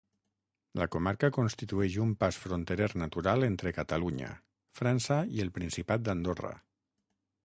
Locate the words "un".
2.05-2.15